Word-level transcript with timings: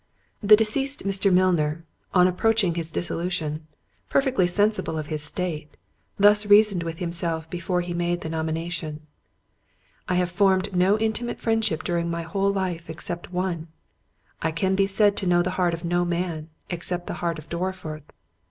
The 0.41 0.55
deceased 0.55 1.03
Mr. 1.05 1.31
Milner, 1.31 1.85
on 2.11 2.25
his 2.25 2.33
approaching 2.33 2.73
dissolution, 2.73 3.67
perfectly 4.09 4.47
sensible 4.47 4.97
of 4.97 5.05
his 5.13 5.21
state, 5.21 5.77
thus 6.17 6.43
reasoned 6.47 6.81
with 6.81 6.97
himself 6.97 7.47
before 7.51 7.81
he 7.81 7.93
made 7.93 8.21
the 8.21 8.29
nomination:—"I 8.29 10.15
have 10.15 10.31
formed 10.31 10.75
no 10.75 10.97
intimate 10.97 11.39
friendship 11.39 11.83
during 11.83 12.09
my 12.09 12.23
whole 12.23 12.51
life, 12.51 12.89
except 12.89 13.31
one—I 13.31 14.51
can 14.51 14.73
be 14.73 14.87
said 14.87 15.15
to 15.17 15.27
know 15.27 15.43
the 15.43 15.51
heart 15.61 15.75
of 15.75 15.85
no 15.85 16.03
man, 16.03 16.49
except 16.71 17.05
the 17.05 17.13
heart 17.21 17.37
of 17.37 17.47
Dorriforth. 17.47 18.11